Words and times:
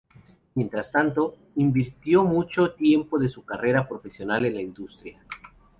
Mientras 0.55 0.91
tanto, 0.91 1.35
invirtió 1.57 2.23
mucho 2.23 2.73
tiempo 2.73 3.19
de 3.19 3.29
su 3.29 3.45
carrera 3.45 3.87
profesional 3.87 4.43
en 4.45 4.55
la 4.55 4.61
industria. 4.63 5.21